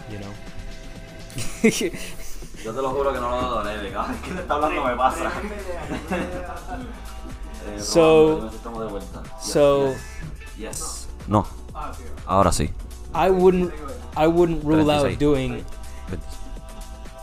[0.09, 0.33] You know.
[2.63, 4.95] Yo te lo juro que no lo adoré, cada vez que le está hablando me
[4.95, 5.31] pasa.
[7.67, 9.23] Eh, So- probando, estamos de vuelta.
[9.23, 9.97] Yes, so yes,
[10.57, 11.07] yes.
[11.27, 11.45] No.
[12.25, 12.69] Ahora sí.
[13.13, 13.73] I wouldn't
[14.15, 15.65] I wouldn't rule out doing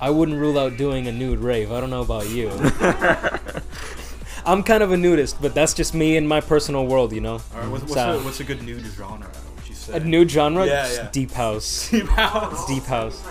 [0.05, 1.73] I wouldn't rule out doing a nude rave.
[1.73, 2.51] I don't know about you.
[4.47, 7.33] I'm kind of a nudist, but that's just me in my personal world, you know.
[7.55, 9.31] All right, what's, what's, So- a, what's a good nude genre?
[9.57, 9.97] Would you say?
[9.97, 11.09] A nude genre, Yeah, yeah.
[11.13, 12.67] deep house, Deep house.
[12.67, 13.23] deep house.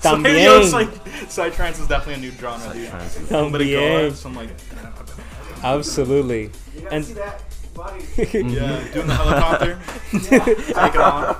[0.00, 0.42] So, También.
[0.44, 0.88] yo, it's like
[1.30, 2.88] psytrance is definitely a new genre, dude.
[2.90, 3.28] Psytrance.
[3.28, 4.08] Somebody También.
[4.08, 4.48] go some like
[5.62, 6.50] Absolutely.
[6.90, 7.06] And
[7.76, 9.78] yeah, doing the helicopter.
[10.10, 10.48] Take
[10.94, 11.36] it on.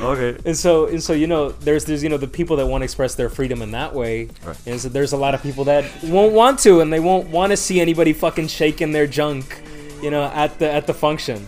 [0.00, 0.36] Okay.
[0.44, 2.84] and so and so you know there's there's you know the people that want to
[2.84, 4.56] express their freedom in that way Right.
[4.66, 7.50] and so there's a lot of people that won't want to and they won't want
[7.50, 9.60] to see anybody fucking shaking their junk
[10.00, 11.46] you know at the at the function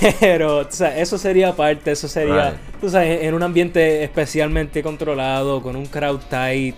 [0.20, 2.80] pero tú sabes, eso sería parte eso sería Right.
[2.80, 6.74] tú sabes en un ambiente especialmente controlado con un crowd tight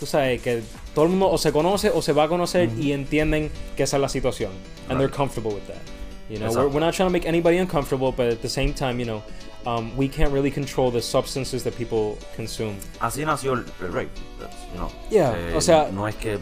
[0.00, 0.62] tú sabes que
[0.94, 2.82] todo el mundo o se conoce o se va a conocer mm-hmm.
[2.82, 4.50] y entienden que esa es la situación
[4.88, 5.80] and they're comfortable with that
[6.28, 8.98] you know we're, we're not trying to make anybody uncomfortable but at the same time
[8.98, 9.22] you know
[9.66, 14.10] um, we can't really control the substances that people consume Así nació el, el rape.
[14.40, 14.90] that's, you know.
[15.10, 16.38] Yeah, Eh, o sea- No es que.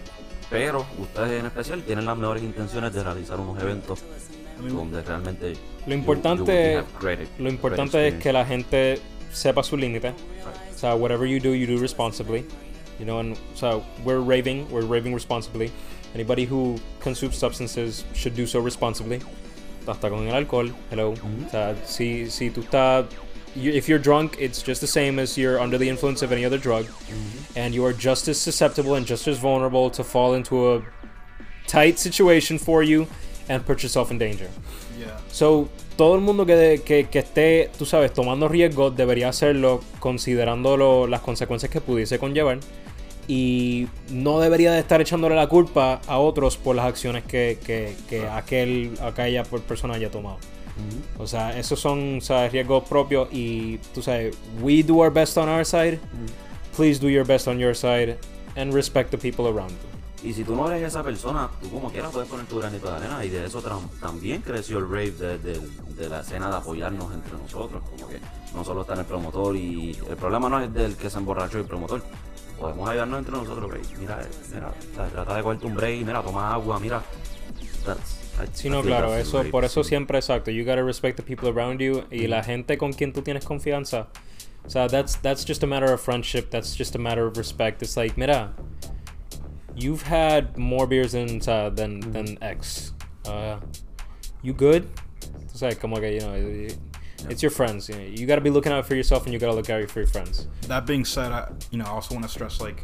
[0.51, 4.01] Pero ustedes en especial tienen las mejores intenciones de realizar unos eventos
[4.61, 5.55] donde realmente.
[5.87, 8.33] Lo you- importante- you will have great- lo great importante es que experience.
[8.33, 9.01] la gente
[9.33, 10.77] sepa su límite Right.
[10.77, 12.45] so whatever you do you do responsibly
[12.99, 15.71] you know and so we're raving we're raving responsibly
[16.15, 19.21] anybody who consumes substances should do so responsibly
[19.87, 21.11] hasta con el alcohol hello.
[21.47, 23.07] O sea si si tú estás
[23.55, 26.45] you, if you're drunk it's just the same as you're under the influence of any
[26.45, 26.87] other drug.
[27.55, 30.83] And you are just as susceptible and just as vulnerable to fall into a
[31.67, 33.07] tight situation for you
[33.49, 34.49] and put yourself in danger.
[34.99, 35.19] Yeah.
[35.29, 40.77] So, todo el mundo que, que, que esté, tú sabes, tomando riesgos debería hacerlo considerando
[40.77, 42.59] lo- las consecuencias que pudiese conllevar
[43.29, 47.97] y no debería de estar echándole la culpa a otros por las acciones que, que,
[48.09, 50.39] que aquel, aquella per- persona haya tomado.
[51.19, 55.37] O sea, esos son o sea, riesgos propios y tú sabes, we do our best
[55.37, 56.01] on our side,
[56.77, 58.17] please do your best on your side
[58.57, 60.29] and respect the people around you.
[60.29, 62.97] Y si tú no eres esa persona, tú como quieras puedes poner tu granito de
[62.97, 63.25] arena.
[63.25, 63.61] Y de eso
[64.01, 65.61] también creció el rave de, de-
[65.97, 67.83] de la escena de apoyarnos entre nosotros.
[67.91, 68.19] Como que
[68.55, 71.59] no solo está en el promotor y el problema no es del que se emborrachó
[71.59, 72.03] el promotor.
[72.63, 73.83] Podemos ayudarnos entre nosotros, rave.
[73.99, 74.19] Mira,
[74.55, 77.03] mira, o sea, trata de cogerte un break, mira, toma agua, mira.
[77.85, 78.21] That's-
[78.55, 80.51] Sí, no, claro, eso, rave, por eso siempre exacto.
[80.53, 84.07] You gotta respect the people around you y la gente con quien tú tienes confianza.
[84.65, 86.51] O sea, that's that's just a matter of friendship.
[86.51, 87.83] That's just a matter of respect.
[87.83, 88.53] It's like, mira,
[89.75, 92.95] you've had more beers than o sea, than than X.
[93.27, 93.59] Uh,
[94.43, 94.87] you good?
[95.53, 96.69] It's like, como que you know,
[97.29, 97.89] it's your friends.
[97.89, 100.01] You, know, you gotta be looking out for yourself and you gotta look out for
[100.01, 100.47] your friends.
[100.63, 102.83] That being said, I you know I also want to stress like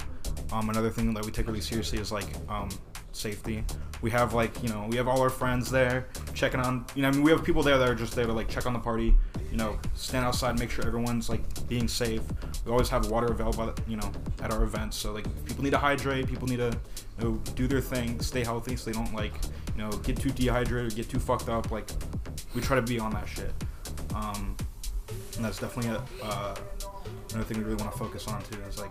[0.52, 2.68] um, another thing that we take really seriously is like um,
[3.12, 3.64] safety.
[4.00, 7.08] We have like you know we have all our friends there checking on you know
[7.08, 8.78] I mean we have people there that are just there to like check on the
[8.78, 9.14] party.
[9.50, 12.20] You know, stand outside, make sure everyone's like being safe.
[12.66, 14.98] We always have water available, you know, at our events.
[14.98, 16.78] So like people need to hydrate, people need to
[17.18, 19.32] you know, do their thing, stay healthy, so they don't like
[19.74, 21.70] you know get too dehydrated or get too fucked up.
[21.70, 21.88] Like
[22.54, 23.52] we try to be on that shit.
[24.18, 24.56] Um,
[25.36, 26.54] and that's definitely a, uh,
[27.30, 28.58] another thing we really want to focus on too.
[28.68, 28.90] Is like,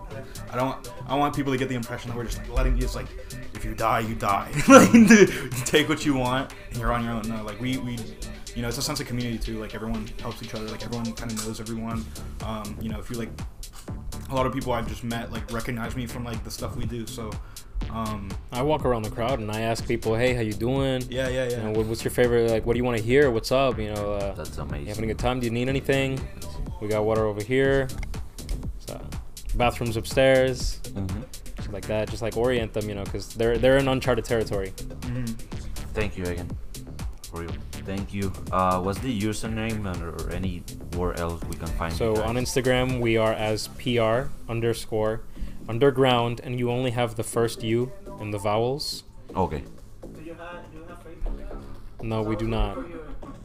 [0.52, 2.84] I don't, I want people to get the impression that we're just like letting you.
[2.84, 3.08] It's like,
[3.54, 4.52] if you die, you die.
[4.68, 4.92] like,
[5.66, 7.28] take what you want, and you're on your own.
[7.28, 7.98] No, like we, we,
[8.56, 9.60] you know, it's a sense of community too.
[9.60, 10.66] Like everyone helps each other.
[10.66, 12.06] Like everyone kind of knows everyone.
[12.44, 13.30] Um, you know, if you like,
[14.30, 16.86] a lot of people I've just met like recognize me from like the stuff we
[16.86, 17.06] do.
[17.08, 17.32] So,
[17.92, 21.04] um, I walk around the crowd and I ask people, "Hey, how you doing?
[21.10, 21.64] yeah, yeah, You yeah.
[21.64, 22.50] know, what, what's your favorite?
[22.50, 23.32] Like, what do you want to hear?
[23.32, 23.78] What's up?
[23.80, 25.40] You know, uh, That's you having a good time?
[25.40, 26.20] Do you need anything?
[26.82, 27.88] We got water over here.
[28.86, 29.00] So,
[29.56, 31.24] bathrooms upstairs, Mhm.
[31.72, 32.10] like that.
[32.10, 34.72] Just like orient them, you know, because they're they're in uncharted territory.
[35.02, 35.28] Mhm.
[35.94, 36.50] Thank you again.
[37.32, 37.50] For you.
[37.86, 38.32] Thank you.
[38.52, 42.24] Uh, what's the username and or anywhere else we can find you So guys?
[42.24, 45.22] on Instagram, we are as PR underscore
[45.68, 49.04] underground, and you only have the first U in the vowels.
[49.36, 49.62] Okay.
[50.16, 52.04] Do you have do you have Facebook?
[52.04, 52.78] No, we do not.
[52.78, 52.84] You,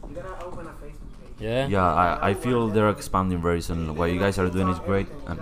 [0.09, 1.39] you gotta open a Facebook page.
[1.39, 1.67] Yeah.
[1.67, 3.95] Yeah, I, I feel they're expanding very soon.
[3.95, 5.07] What you guys are doing is great.
[5.27, 5.39] And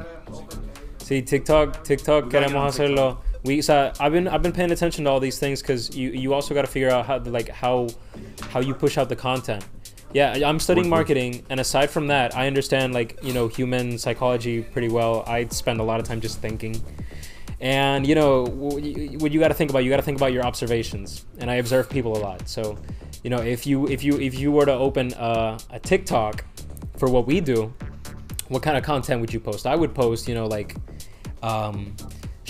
[0.98, 3.18] See, TikTok, TikTok, We gotta get on queremos hacerlo.
[3.44, 6.34] We, so I've been, I've been paying attention to all these things because you, you
[6.34, 7.88] also got to figure out how, like, how,
[8.50, 9.66] how you push out the content.
[10.14, 14.62] Yeah, I'm studying marketing, and aside from that, I understand like you know human psychology
[14.62, 15.24] pretty well.
[15.26, 16.84] I spend a lot of time just thinking,
[17.62, 19.86] and you know what you got to think about.
[19.86, 22.50] You got to think about your observations, and I observe people a lot.
[22.50, 22.78] So,
[23.24, 26.44] you know, if you if you if you were to open a, a TikTok
[26.98, 27.74] for what we do,
[28.50, 29.66] what kind of content would you post?
[29.66, 30.76] I would post, you know, like
[31.42, 31.96] um,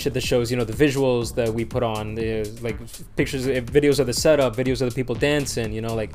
[0.02, 2.76] shit that shows, you know, the visuals that we put on, the, like
[3.16, 6.12] pictures, eh, videos of the setup, videos of the people dancing, you know, like,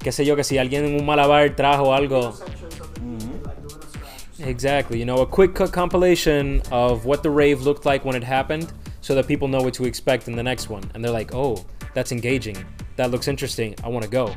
[0.00, 2.32] qué sé yo, que si alguien en un malabar trajo algo.
[2.34, 4.48] Sections of the music, like doing a scratch.
[4.48, 8.22] Exactly, you know, a quick co- compilation of what the rave looked like when it
[8.24, 10.82] happened so that people know what to expect in the next one.
[10.94, 12.56] And they're like, oh, that's engaging.
[12.96, 13.74] That looks interesting.
[13.82, 14.34] I want to go.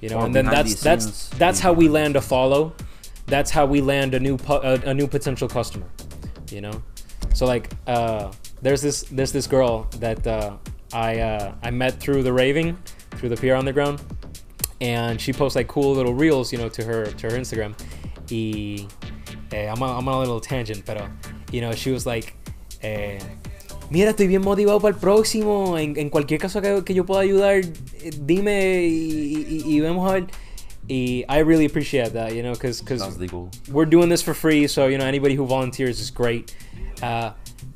[0.00, 1.38] You know, Or and then that's the that's scenes.
[1.38, 2.72] that's how we land a follow.
[3.26, 5.86] That's how we land a new pu- a, a new potential customer.
[6.50, 6.82] You know,
[7.34, 10.56] so like uh, there's this there's this girl that uh,
[10.92, 12.76] I uh, I met through the raving,
[13.12, 14.00] through the PR underground,
[14.80, 17.74] and she posts like cool little reels, you know, to her to her Instagram.
[19.50, 21.08] Eh, I'm, on, I'm on a little tangent, pero
[21.50, 22.34] you know, she was like,
[22.82, 23.18] eh,
[23.90, 25.78] mira, estoy bien motivado para el próximo.
[25.78, 27.64] En, en cualquier caso que, que yo pueda ayudar,
[28.02, 30.26] eh, dime y, y, y vemos a ver.
[30.90, 33.50] Y I really appreciate that, you know, because that's the goal.
[33.70, 36.54] we're doing this for free, so you know anybody who volunteers is great.
[37.02, 37.32] Uh,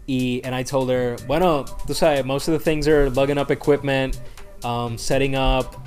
[0.08, 3.50] y, and I told her, bueno, tú sabes, most of the things are lugging up
[3.50, 4.20] equipment,
[4.64, 5.86] um, setting up,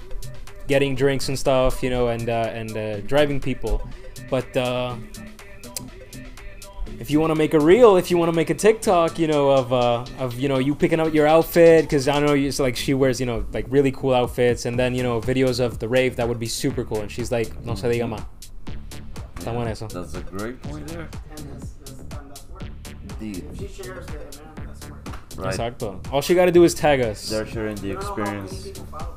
[0.67, 3.87] getting drinks and stuff, you know, and uh, and uh, driving people.
[4.29, 4.95] But uh,
[6.99, 9.27] if you want to make a reel, if you want to make a TikTok, you
[9.27, 12.59] know, of uh, of you know you picking out your outfit, because I know it's
[12.59, 15.79] like she wears you know like really cool outfits, and then you know videos of
[15.79, 17.01] the rave, that would be super cool.
[17.01, 18.25] And she's like, no se diga más.
[19.35, 19.87] Está bueno eso.
[19.87, 21.09] That's a great point there.
[23.33, 25.05] The, If she shares the man, that's work.
[25.37, 25.53] right.
[25.55, 25.99] Exacto.
[26.11, 27.29] All she got to do is tag us.
[27.29, 28.71] They're sharing the experience.
[28.93, 29.15] oh,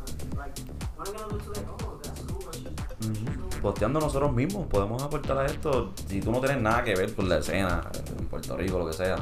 [3.01, 3.61] Ujú.
[3.63, 5.93] Posteando nosotros mismos, podemos aportar a esto.
[6.09, 7.83] Si tú no tienes nada que ver con la escena
[8.19, 9.17] en Puerto Rico, lo que sea,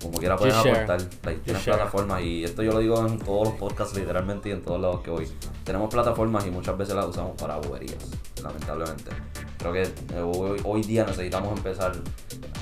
[0.00, 1.00] como quiera puedes aportar.
[1.24, 1.76] Like, tienes share.
[1.76, 5.00] plataformas y esto yo lo digo en todos los podcasts, literalmente y en todos lados
[5.02, 5.28] que voy.
[5.64, 7.98] Tenemos plataformas y muchas veces las usamos para boberías,
[8.42, 9.10] lamentablemente.
[9.58, 9.88] Creo que
[10.20, 11.92] hoy, hoy día necesitamos empezar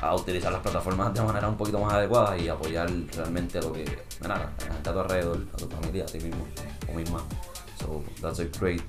[0.01, 3.85] a utilizar las plataformas de manera un poquito más adecuada y apoyar realmente lo que,
[4.23, 6.47] nada, la gente a tu alrededor, a tu familia, a ti mismo
[6.91, 7.23] o misma.
[7.79, 8.83] So, that's a great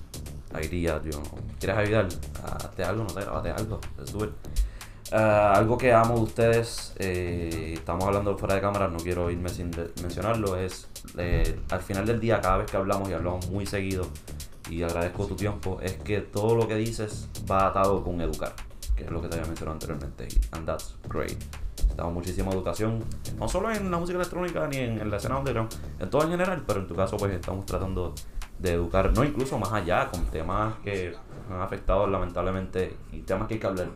[0.53, 1.21] idea, you.
[1.59, 2.07] ¿Quieres ayudar?
[2.43, 4.31] Hazte algo, no sé, grabate algo, es súper.
[5.11, 9.47] Ah, algo que amo de ustedes, eh, estamos hablando fuera de cámara, no quiero irme
[9.47, 13.65] sin mencionarlo, es eh, al final del día, cada vez que hablamos y hablamos muy
[13.65, 14.05] seguido,
[14.69, 18.53] y agradezco tu tiempo, es que todo lo que dices va atado con educar,
[18.97, 21.37] que es lo que te había mencionado anteriormente, and that's great.
[21.95, 23.03] Damos muchísima educación,
[23.39, 26.31] no solo en la música electrónica ni en, en la escena underground, en todo en
[26.31, 28.13] general, pero en tu caso pues estamos tratando
[28.59, 31.15] de educar, no incluso más allá, con temas que
[31.49, 33.87] han afectado lamentablemente y temas que hay que hablar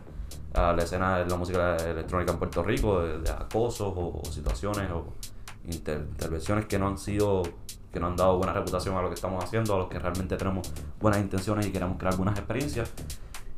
[0.54, 4.30] a la escena de la música electrónica en Puerto Rico, de, de acosos o, o
[4.30, 5.14] situaciones o
[5.66, 7.42] inter- intervenciones que no han sido,
[7.92, 10.36] que no han dado buena reputación a lo que estamos haciendo, a los que realmente
[10.36, 10.70] tenemos
[11.00, 12.92] buenas intenciones y queremos crear buenas experiencias.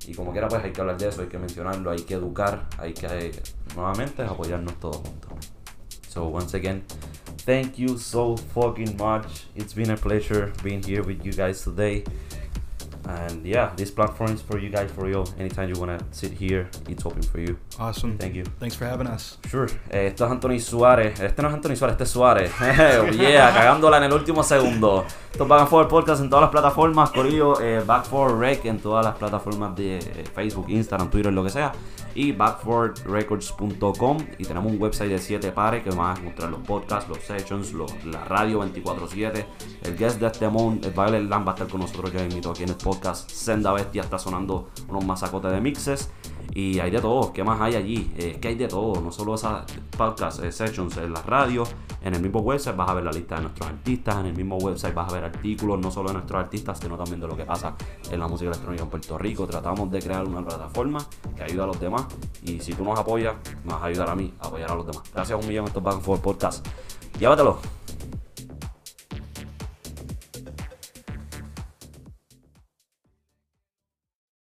[0.06, 2.68] Y como quiera, pues hay que hablar de eso, hay que mencionarlo, hay que educar,
[2.78, 3.32] hay que eh,
[3.74, 5.32] nuevamente apoyarnos todos juntos.
[6.08, 6.84] So once again,
[7.44, 9.46] thank you so fucking much.
[9.56, 12.04] It's been a pleasure being here with you guys today.
[13.06, 15.24] And yeah, this platform is for you guys for real.
[15.38, 17.56] Anytime you wanna sit here, it's open for you.
[17.78, 18.16] Awesome.
[18.18, 18.44] Thank you.
[18.58, 19.38] Thanks for having us.
[19.50, 19.66] Sure.
[19.90, 21.20] Eh, esto es Anthony Suárez.
[21.20, 22.50] Este no es Anthony Suárez, este es Suárez.
[22.60, 25.04] Oh, yeah, cagándola en el último segundo.
[25.30, 27.10] Esto es Back and Forward Podcast en todas las plataformas.
[27.10, 31.42] Corillo, eh, Back Forward Rec en todas las plataformas de eh, Facebook, Instagram, Twitter, lo
[31.44, 31.72] que sea.
[32.14, 34.18] Y backforwardrecords.com.
[34.38, 37.72] Y tenemos un website de 7 pares que van a encontrar los podcasts, los sessions,
[37.72, 39.44] los- la radio 24-7.
[39.82, 42.62] El guest de este month, Violet Lamb, va a estar con nosotros ya invito aquí
[42.62, 42.93] en el podcast.
[43.26, 46.10] Senda Bestia está sonando unos masacotes de mixes.
[46.52, 48.12] Y hay de todo, ¿qué más hay allí?
[48.16, 49.64] Eh, que hay de todo, no solo esas
[49.96, 51.64] podcasts, eh, sessions en la radio,
[52.00, 54.56] en el mismo website vas a ver la lista de nuestros artistas, en el mismo
[54.58, 57.44] website vas a ver artículos, no solo de nuestros artistas, sino también de lo que
[57.44, 57.74] pasa
[58.08, 59.46] en la música electrónica en Puerto Rico.
[59.46, 62.06] Tratamos de crear una plataforma que ayude a los demás
[62.44, 63.34] y si tú nos apoyas,
[63.64, 65.02] me vas a ayudar a mí a apoyar a los demás.
[65.12, 66.66] Gracias a un millón estos Back Forth Podcast.
[67.18, 67.83] Llévatelo.